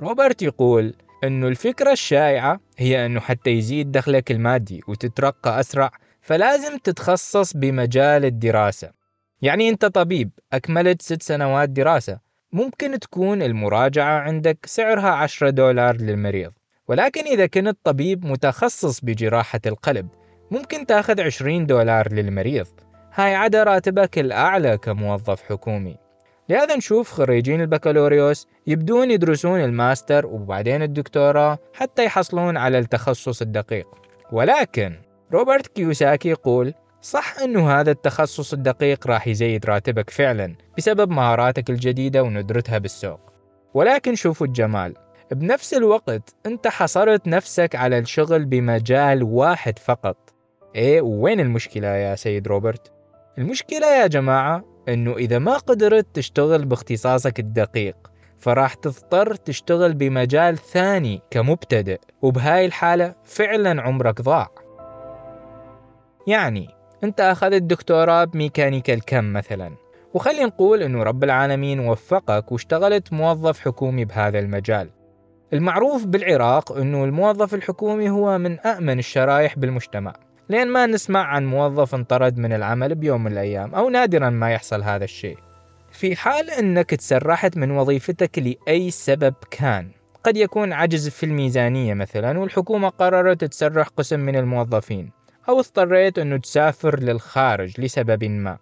روبرت 0.00 0.42
يقول 0.42 0.94
أنه 1.24 1.48
الفكرة 1.48 1.92
الشائعة 1.92 2.60
هي 2.78 3.06
أنه 3.06 3.20
حتى 3.20 3.50
يزيد 3.50 3.92
دخلك 3.92 4.30
المادي 4.30 4.80
وتترقى 4.88 5.60
أسرع 5.60 5.90
فلازم 6.20 6.78
تتخصص 6.78 7.56
بمجال 7.56 8.24
الدراسة. 8.24 8.97
يعني 9.42 9.68
أنت 9.68 9.84
طبيب 9.84 10.30
أكملت 10.52 11.02
ست 11.02 11.22
سنوات 11.22 11.68
دراسة. 11.68 12.18
ممكن 12.52 12.98
تكون 12.98 13.42
المراجعة 13.42 14.20
عندك 14.20 14.58
سعرها 14.66 15.10
10 15.10 15.50
دولار 15.50 15.96
للمريض. 15.96 16.52
ولكن 16.88 17.24
إذا 17.24 17.46
كنت 17.46 17.78
طبيب 17.84 18.24
متخصص 18.24 19.00
بجراحة 19.00 19.60
القلب 19.66 20.08
ممكن 20.50 20.86
تأخذ 20.86 21.20
20 21.20 21.66
دولار 21.66 22.12
للمريض. 22.12 22.66
هاي 23.14 23.34
عدا 23.34 23.62
راتبك 23.62 24.18
الأعلى 24.18 24.78
كموظف 24.78 25.42
حكومي. 25.42 25.96
لهذا 26.48 26.76
نشوف 26.76 27.12
خريجين 27.12 27.60
البكالوريوس 27.60 28.46
يبدون 28.66 29.10
يدرسون 29.10 29.60
الماستر 29.60 30.26
وبعدين 30.26 30.82
الدكتوراه 30.82 31.58
حتى 31.74 32.04
يحصلون 32.04 32.56
على 32.56 32.78
التخصص 32.78 33.42
الدقيق. 33.42 33.86
ولكن 34.32 34.94
روبرت 35.32 35.66
كيوساكي 35.66 36.28
يقول 36.28 36.74
صح 37.00 37.38
إنه 37.38 37.70
هذا 37.70 37.90
التخصص 37.90 38.52
الدقيق 38.52 39.06
راح 39.06 39.28
يزيد 39.28 39.66
راتبك 39.66 40.10
فعلا 40.10 40.54
بسبب 40.78 41.10
مهاراتك 41.10 41.70
الجديدة 41.70 42.22
وندرتها 42.22 42.78
بالسوق. 42.78 43.20
ولكن 43.74 44.14
شوفوا 44.14 44.46
الجمال 44.46 44.94
بنفس 45.32 45.74
الوقت 45.74 46.34
أنت 46.46 46.68
حصرت 46.68 47.26
نفسك 47.26 47.74
على 47.76 47.98
الشغل 47.98 48.44
بمجال 48.44 49.22
واحد 49.22 49.78
فقط. 49.78 50.34
إيه 50.74 51.00
وين 51.00 51.40
المشكلة 51.40 51.88
يا 51.88 52.14
سيد 52.14 52.48
روبرت؟ 52.48 52.92
المشكلة 53.38 53.86
يا 53.86 54.06
جماعة 54.06 54.64
إنه 54.88 55.16
إذا 55.16 55.38
ما 55.38 55.56
قدرت 55.56 56.06
تشتغل 56.14 56.64
باختصاصك 56.64 57.40
الدقيق 57.40 57.96
فراح 58.38 58.74
تضطر 58.74 59.34
تشتغل 59.34 59.94
بمجال 59.94 60.58
ثاني 60.58 61.22
كمبتدئ 61.30 62.00
وبهاي 62.22 62.66
الحالة 62.66 63.14
فعلا 63.24 63.82
عمرك 63.82 64.20
ضاع. 64.20 64.48
يعني 66.26 66.77
انت 67.04 67.20
أخذت 67.20 67.62
دكتوراه 67.62 68.24
بميكانيكا 68.24 68.94
الكم 68.94 69.32
مثلا. 69.32 69.72
وخلي 70.14 70.44
نقول 70.44 70.82
إنه 70.82 71.02
رب 71.02 71.24
العالمين 71.24 71.80
وفقك 71.80 72.52
واشتغلت 72.52 73.12
موظف 73.12 73.60
حكومي 73.60 74.04
بهذا 74.04 74.38
المجال. 74.38 74.90
المعروف 75.52 76.06
بالعراق 76.06 76.72
إنه 76.72 77.04
الموظف 77.04 77.54
الحكومي 77.54 78.10
هو 78.10 78.38
من 78.38 78.60
أأمن 78.60 78.98
الشرائح 78.98 79.58
بالمجتمع. 79.58 80.12
لأن 80.48 80.68
ما 80.68 80.86
نسمع 80.86 81.20
عن 81.20 81.46
موظف 81.46 81.94
انطرد 81.94 82.38
من 82.38 82.52
العمل 82.52 82.94
بيوم 82.94 83.24
من 83.24 83.32
الأيام 83.32 83.74
أو 83.74 83.88
نادرا 83.88 84.30
ما 84.30 84.52
يحصل 84.52 84.82
هذا 84.82 85.04
الشيء. 85.04 85.38
في 85.92 86.16
حال 86.16 86.50
أنك 86.50 86.90
تسرحت 86.90 87.56
من 87.56 87.70
وظيفتك 87.70 88.38
لأي 88.38 88.90
سبب 88.90 89.34
كان 89.50 89.90
قد 90.24 90.36
يكون 90.36 90.72
عجز 90.72 91.08
في 91.08 91.26
الميزانية 91.26 91.94
مثلا 91.94 92.38
والحكومة 92.38 92.88
قررت 92.88 93.44
تسرح 93.44 93.88
قسم 93.88 94.20
من 94.20 94.36
الموظفين. 94.36 95.17
أو 95.48 95.60
اضطريت 95.60 96.18
أنه 96.18 96.36
تسافر 96.36 97.00
للخارج 97.00 97.80
لسبب 97.80 98.24
ما. 98.24 98.58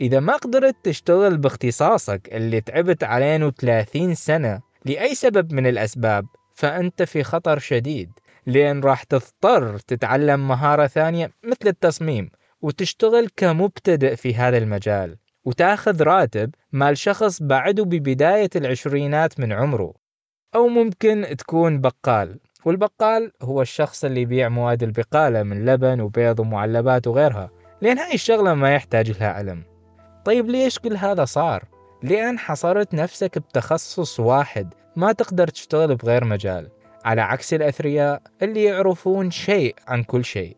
إذا 0.00 0.20
ما 0.20 0.36
قدرت 0.36 0.76
تشتغل 0.82 1.38
باختصاصك 1.38 2.28
اللي 2.32 2.60
تعبت 2.60 3.04
علينه 3.04 3.50
30 3.50 4.14
سنة 4.14 4.60
لأي 4.84 5.14
سبب 5.14 5.52
من 5.52 5.66
الأسباب 5.66 6.26
فأنت 6.54 7.02
في 7.02 7.22
خطر 7.22 7.58
شديد. 7.58 8.10
لأن 8.46 8.80
راح 8.80 9.02
تضطر 9.02 9.78
تتعلم 9.78 10.48
مهارة 10.48 10.86
ثانية 10.86 11.30
مثل 11.44 11.66
التصميم 11.66 12.30
وتشتغل 12.62 13.28
كمبتدئ 13.36 14.16
في 14.16 14.34
هذا 14.34 14.58
المجال 14.58 15.16
وتأخذ 15.44 16.02
راتب 16.02 16.54
مال 16.72 16.98
شخص 16.98 17.42
بعده 17.42 17.84
ببداية 17.84 18.50
العشرينات 18.56 19.40
من 19.40 19.52
عمره 19.52 19.94
أو 20.54 20.68
ممكن 20.68 21.36
تكون 21.38 21.80
بقال. 21.80 22.38
والبقال 22.64 23.32
هو 23.42 23.62
الشخص 23.62 24.04
اللي 24.04 24.20
يبيع 24.20 24.48
مواد 24.48 24.82
البقالة 24.82 25.42
من 25.42 25.64
لبن 25.64 26.00
وبيض 26.00 26.40
ومعلبات 26.40 27.06
وغيرها 27.06 27.50
لأن 27.80 27.98
هاي 27.98 28.14
الشغلة 28.14 28.54
ما 28.54 28.74
يحتاج 28.74 29.10
لها 29.10 29.32
علم 29.32 29.64
طيب 30.24 30.46
ليش 30.50 30.78
كل 30.78 30.96
هذا 30.96 31.24
صار؟ 31.24 31.64
لأن 32.02 32.38
حصرت 32.38 32.94
نفسك 32.94 33.38
بتخصص 33.38 34.20
واحد 34.20 34.74
ما 34.96 35.12
تقدر 35.12 35.48
تشتغل 35.48 35.96
بغير 35.96 36.24
مجال 36.24 36.68
على 37.04 37.20
عكس 37.20 37.54
الأثرياء 37.54 38.22
اللي 38.42 38.64
يعرفون 38.64 39.30
شيء 39.30 39.74
عن 39.86 40.02
كل 40.02 40.24
شيء 40.24 40.56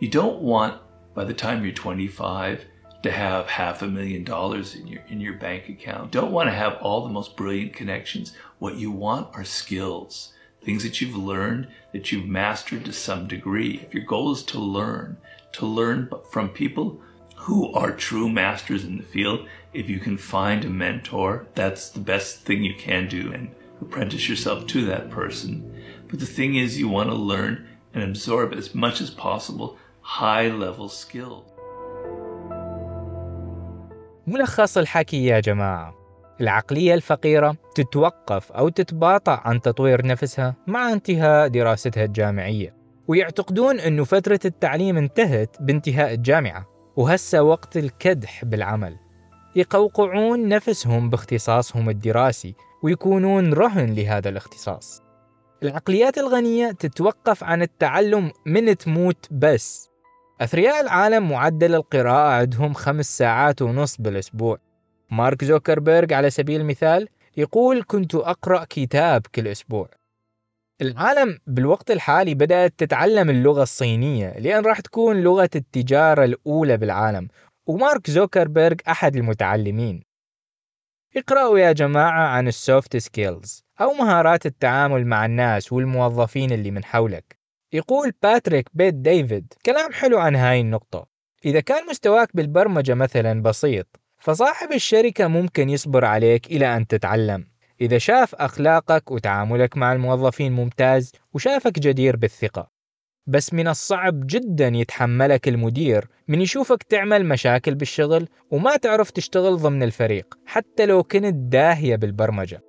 You 0.00 0.08
don't 0.08 0.40
want, 0.42 0.74
by 1.16 1.24
the 1.24 1.34
time 1.34 1.64
you're 1.64 1.74
25, 1.74 2.58
to 3.02 3.10
have 3.10 3.46
half 3.46 3.82
a 3.82 3.86
million 3.86 4.24
dollars 4.24 4.74
in 4.74 4.86
your 4.86 5.02
in 5.08 5.20
your 5.20 5.34
bank 5.34 5.68
account. 5.68 6.10
Don't 6.10 6.32
want 6.32 6.48
to 6.48 6.54
have 6.54 6.76
all 6.80 7.02
the 7.02 7.12
most 7.12 7.36
brilliant 7.36 7.72
connections. 7.72 8.34
What 8.58 8.76
you 8.76 8.90
want 8.90 9.28
are 9.34 9.44
skills, 9.44 10.32
things 10.62 10.82
that 10.82 11.00
you've 11.00 11.16
learned 11.16 11.68
that 11.92 12.10
you've 12.10 12.26
mastered 12.26 12.84
to 12.84 12.92
some 12.92 13.28
degree. 13.28 13.80
If 13.86 13.94
your 13.94 14.04
goal 14.04 14.32
is 14.32 14.42
to 14.44 14.58
learn, 14.58 15.16
to 15.52 15.66
learn 15.66 16.10
from 16.30 16.48
people 16.48 17.00
who 17.36 17.72
are 17.72 17.92
true 17.92 18.28
masters 18.28 18.84
in 18.84 18.96
the 18.96 19.02
field, 19.02 19.48
if 19.72 19.88
you 19.88 20.00
can 20.00 20.18
find 20.18 20.64
a 20.64 20.70
mentor, 20.70 21.46
that's 21.54 21.88
the 21.90 22.00
best 22.00 22.40
thing 22.40 22.64
you 22.64 22.74
can 22.74 23.08
do 23.08 23.32
and 23.32 23.54
apprentice 23.80 24.28
yourself 24.28 24.66
to 24.66 24.84
that 24.86 25.08
person. 25.08 25.82
But 26.08 26.18
the 26.18 26.26
thing 26.26 26.56
is 26.56 26.78
you 26.78 26.88
want 26.88 27.10
to 27.10 27.14
learn 27.14 27.68
and 27.94 28.02
absorb 28.02 28.52
as 28.52 28.74
much 28.74 29.00
as 29.00 29.10
possible 29.10 29.78
high 30.00 30.48
level 30.48 30.88
skills. 30.88 31.44
ملخص 34.28 34.78
الحكي 34.78 35.26
يا 35.26 35.40
جماعة. 35.40 35.94
العقلية 36.40 36.94
الفقيرة 36.94 37.56
تتوقف 37.74 38.52
أو 38.52 38.68
تتباطأ 38.68 39.40
عن 39.44 39.60
تطوير 39.60 40.06
نفسها 40.06 40.54
مع 40.66 40.92
انتهاء 40.92 41.48
دراستها 41.48 42.04
الجامعية 42.04 42.74
ويعتقدون 43.08 43.80
أنه 43.80 44.04
فترة 44.04 44.40
التعليم 44.44 44.96
انتهت 44.96 45.56
بانتهاء 45.60 46.14
الجامعة 46.14 46.66
وهسه 46.96 47.42
وقت 47.42 47.76
الكدح 47.76 48.44
بالعمل. 48.44 48.96
يقوقعون 49.56 50.48
نفسهم 50.48 51.10
باختصاصهم 51.10 51.90
الدراسي 51.90 52.54
ويكونون 52.82 53.52
رهن 53.52 53.94
لهذا 53.94 54.28
الاختصاص. 54.28 55.02
العقليات 55.62 56.18
الغنية 56.18 56.70
تتوقف 56.70 57.44
عن 57.44 57.62
التعلم 57.62 58.32
من 58.46 58.76
تموت 58.76 59.26
بس. 59.30 59.90
أثرياء 60.40 60.80
العالم 60.80 61.30
معدل 61.30 61.74
القراءة 61.74 62.30
عندهم 62.30 62.74
خمس 62.74 63.18
ساعات 63.18 63.62
ونص 63.62 63.96
بالأسبوع. 63.96 64.58
مارك 65.10 65.44
زوكربيرج 65.44 66.12
على 66.12 66.30
سبيل 66.30 66.60
المثال 66.60 67.08
يقول 67.36 67.84
كنت 67.86 68.14
أقرأ 68.14 68.64
كتاب 68.70 69.26
كل 69.34 69.48
أسبوع. 69.48 69.88
العالم 70.82 71.38
بالوقت 71.46 71.90
الحالي 71.90 72.34
بدأت 72.34 72.74
تتعلم 72.78 73.30
اللغة 73.30 73.62
الصينية 73.62 74.38
لأن 74.38 74.64
راح 74.64 74.80
تكون 74.80 75.20
لغة 75.20 75.50
التجارة 75.54 76.24
الأولى 76.24 76.76
بالعالم 76.76 77.28
ومارك 77.66 78.10
زوكربيرج 78.10 78.80
أحد 78.88 79.16
المتعلمين. 79.16 80.02
اقرأوا 81.16 81.58
يا 81.58 81.72
جماعة 81.72 82.28
عن 82.28 82.48
ال 82.48 82.58
soft 82.58 82.96
skills 82.96 83.64
أو 83.80 83.92
مهارات 83.92 84.46
التعامل 84.46 85.06
مع 85.06 85.26
الناس 85.26 85.72
والموظفين 85.72 86.52
اللي 86.52 86.70
من 86.70 86.84
حولك. 86.84 87.37
يقول 87.72 88.12
باتريك 88.22 88.68
بيت 88.74 88.94
ديفيد 88.94 89.52
كلام 89.66 89.92
حلو 89.92 90.18
عن 90.18 90.36
هاي 90.36 90.60
النقطة. 90.60 91.06
إذا 91.44 91.60
كان 91.60 91.86
مستواك 91.86 92.36
بالبرمجة 92.36 92.94
مثلا 92.94 93.42
بسيط 93.42 93.86
فصاحب 94.18 94.72
الشركة 94.72 95.26
ممكن 95.26 95.68
يصبر 95.70 96.04
عليك 96.04 96.46
إلى 96.46 96.76
أن 96.76 96.86
تتعلم. 96.86 97.46
إذا 97.80 97.98
شاف 97.98 98.34
أخلاقك 98.34 99.10
وتعاملك 99.10 99.76
مع 99.76 99.92
الموظفين 99.92 100.52
ممتاز 100.52 101.12
وشافك 101.34 101.78
جدير 101.78 102.16
بالثقة. 102.16 102.70
بس 103.26 103.54
من 103.54 103.68
الصعب 103.68 104.26
جدا 104.26 104.68
يتحملك 104.68 105.48
المدير 105.48 106.08
من 106.28 106.40
يشوفك 106.40 106.82
تعمل 106.82 107.26
مشاكل 107.26 107.74
بالشغل 107.74 108.28
وما 108.50 108.76
تعرف 108.76 109.10
تشتغل 109.10 109.56
ضمن 109.56 109.82
الفريق 109.82 110.38
حتى 110.46 110.86
لو 110.86 111.02
كنت 111.02 111.34
داهية 111.34 111.96
بالبرمجة. 111.96 112.60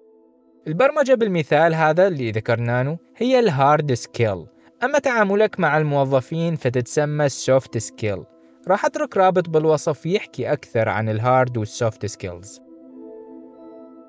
البرمجة 0.67 1.13
بالمثال 1.13 1.75
هذا 1.75 2.07
اللي 2.07 2.31
ذكرناه 2.31 2.97
هي 3.17 3.39
ال 3.39 3.50
hard 3.50 3.93
skill 3.93 4.45
أما 4.83 4.99
تعاملك 4.99 5.59
مع 5.59 5.77
الموظفين 5.77 6.55
فتتسمى 6.55 7.25
ال 7.25 7.36
soft 7.36 7.77
skill 7.77 8.23
راح 8.67 8.85
أترك 8.85 9.17
رابط 9.17 9.49
بالوصف 9.49 10.05
يحكي 10.05 10.51
أكثر 10.51 10.89
عن 10.89 11.09
ال 11.09 11.19
hard 11.19 11.57
وال 11.57 11.73
soft 11.73 12.05
skills 12.05 12.61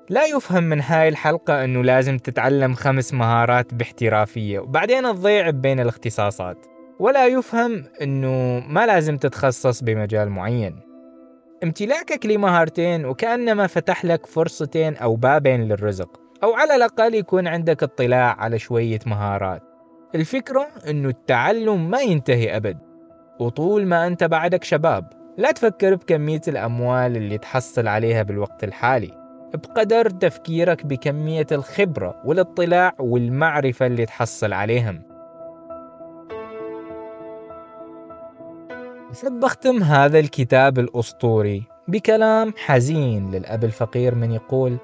لا 0.09 0.25
يفهم 0.25 0.63
من 0.63 0.81
هاي 0.81 1.09
الحلقة 1.09 1.63
أنه 1.63 1.83
لازم 1.83 2.17
تتعلم 2.17 2.73
خمس 2.73 3.13
مهارات 3.13 3.73
باحترافية 3.73 4.59
وبعدين 4.59 5.03
تضيع 5.03 5.49
بين 5.49 5.79
الاختصاصات. 5.79 6.65
ولا 6.99 7.27
يفهم 7.27 7.83
أنه 8.01 8.63
ما 8.67 8.85
لازم 8.85 9.17
تتخصص 9.17 9.83
بمجال 9.83 10.29
معين. 10.29 10.79
امتلاكك 11.63 12.25
لمهارتين 12.25 13.05
وكأنما 13.05 13.67
فتح 13.67 14.05
لك 14.05 14.25
فرصتين 14.25 14.97
أو 14.97 15.15
بابين 15.15 15.61
للرزق 15.63 16.21
أو 16.43 16.53
على 16.53 16.75
الأقل 16.75 17.15
يكون 17.15 17.47
عندك 17.47 17.83
اطلاع 17.83 18.35
على 18.39 18.59
شوية 18.59 18.99
مهارات. 19.05 19.70
الفكرة 20.15 20.67
إنه 20.89 21.09
التعلم 21.09 21.89
ما 21.89 22.01
ينتهي 22.01 22.55
أبد 22.55 22.77
وطول 23.39 23.85
ما 23.85 24.07
أنت 24.07 24.23
بعدك 24.23 24.63
شباب 24.63 25.13
لا 25.37 25.51
تفكر 25.51 25.95
بكمية 25.95 26.41
الأموال 26.47 27.17
اللي 27.17 27.37
تحصل 27.37 27.87
عليها 27.87 28.23
بالوقت 28.23 28.63
الحالي 28.63 29.11
بقدر 29.53 30.09
تفكيرك 30.09 30.85
بكمية 30.85 31.47
الخبرة 31.51 32.21
والاطلاع 32.25 32.93
والمعرفة 32.99 33.85
اللي 33.85 34.05
تحصل 34.05 34.53
عليهم. 34.53 35.01
أحب 39.11 39.39
بختم 39.39 39.83
هذا 39.83 40.19
الكتاب 40.19 40.79
الأسطوري 40.79 41.63
بكلام 41.87 42.53
حزين 42.57 43.31
للأب 43.31 43.63
الفقير 43.63 44.15
من 44.15 44.31
يقول 44.31 44.77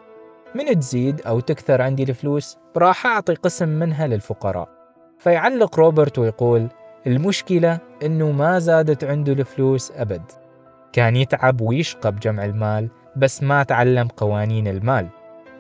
من 0.56 0.80
تزيد 0.80 1.22
أو 1.22 1.40
تكثر 1.40 1.82
عندي 1.82 2.04
الفلوس 2.04 2.58
راح 2.78 3.06
أعطي 3.06 3.34
قسم 3.34 3.70
منها 3.70 4.08
للفقراء. 4.08 4.77
فيعلق 5.20 5.80
روبرت 5.80 6.20
ويقول 6.20 6.68
المشكلة 7.08 7.80
إنه 8.04 8.32
ما 8.32 8.60
زادت 8.60 9.04
عنده 9.04 9.34
الفلوس 9.34 9.92
أبد 9.96 10.22
كان 10.94 11.16
يتعب 11.16 11.62
ويشقى 11.62 12.12
بجمع 12.12 12.46
المال 12.46 12.90
بس 13.16 13.44
ما 13.44 13.64
تعلم 13.64 14.08
قوانين 14.08 14.68
المال 14.68 15.08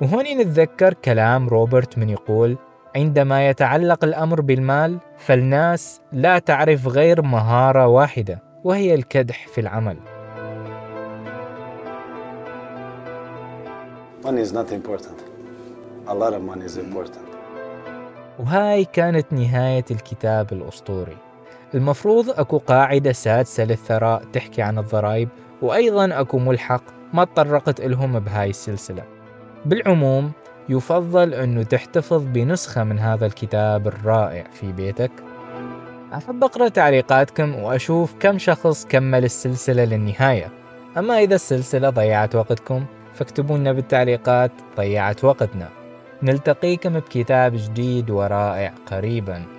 وهون 0.01 0.25
نتذكر 0.25 0.93
كلام 0.93 1.49
روبرت 1.49 1.97
من 1.97 2.09
يقول 2.09 2.57
عندما 2.95 3.49
يتعلق 3.49 4.03
الأمر 4.03 4.41
بالمال 4.41 4.97
فالناس 5.17 6.01
لا 6.11 6.39
تعرف 6.39 6.87
غير 6.87 7.21
مهارة 7.21 7.87
واحدة 7.87 8.43
وهي 8.63 8.93
الكدح 8.95 9.47
في 9.47 9.61
العمل 9.61 9.97
Money 14.23 14.41
is 14.41 14.51
not 14.51 14.71
important. 14.73 15.19
A 16.07 16.13
lot 16.13 16.33
of 16.33 16.41
money 16.41 16.65
is 16.65 16.75
important. 16.77 17.26
وهاي 18.39 18.85
كانت 18.85 19.33
نهاية 19.33 19.85
الكتاب 19.91 20.53
الأسطوري. 20.53 21.17
المفروض 21.75 22.29
أكو 22.29 22.57
قاعدة 22.57 23.11
سادسة 23.11 23.63
للثراء 23.63 24.23
تحكي 24.33 24.61
عن 24.61 24.77
الضرائب 24.77 25.29
وأيضا 25.61 26.19
أكو 26.19 26.39
ملحق 26.39 26.83
ما 27.13 27.23
تطرقت 27.23 27.79
إلهم 27.79 28.19
بهاي 28.19 28.49
السلسلة. 28.49 29.03
بالعموم 29.65 30.31
يفضل 30.69 31.33
أنه 31.33 31.63
تحتفظ 31.63 32.23
بنسخة 32.23 32.83
من 32.83 32.99
هذا 32.99 33.25
الكتاب 33.25 33.87
الرائع 33.87 34.43
في 34.53 34.71
بيتك. 34.71 35.11
أحب 36.13 36.43
أقرأ 36.43 36.67
تعليقاتكم 36.67 37.55
وأشوف 37.55 38.13
كم 38.19 38.37
شخص 38.37 38.85
كمل 38.85 39.23
السلسلة 39.23 39.83
للنهاية. 39.83 40.51
أما 40.97 41.19
إذا 41.19 41.35
السلسلة 41.35 41.89
ضيعت 41.89 42.35
وقتكم 42.35 42.85
فاكتبوا 43.13 43.57
لنا 43.57 43.71
بالتعليقات 43.71 44.51
ضيعت 44.77 45.23
وقتنا. 45.23 45.76
نلتقيكم 46.23 46.93
بكتاب 46.93 47.53
جديد 47.55 48.09
ورائع 48.11 48.73
قريبا. 48.85 49.56